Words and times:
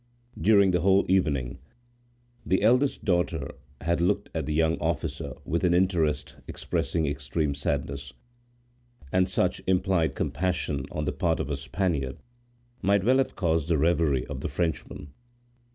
During 0.41 0.71
the 0.71 0.81
whole 0.81 1.05
evening, 1.07 1.59
the 2.43 2.63
eldest 2.63 3.05
daughter 3.05 3.51
had 3.81 4.01
looked 4.01 4.31
at 4.33 4.47
the 4.47 4.53
young 4.55 4.79
officer 4.79 5.35
with 5.45 5.63
an 5.63 5.75
interest 5.75 6.37
expressing 6.47 7.05
extreme 7.05 7.53
sadness, 7.53 8.11
and 9.11 9.29
such 9.29 9.61
implied 9.67 10.15
compassion 10.15 10.87
on 10.91 11.05
the 11.05 11.11
part 11.13 11.39
of 11.39 11.51
a 11.51 11.55
Spaniard 11.55 12.17
might 12.81 13.03
well 13.03 13.19
have 13.19 13.35
caused 13.35 13.67
the 13.67 13.77
reverie 13.77 14.25
of 14.25 14.41
the 14.41 14.49
Frenchman. 14.49 15.13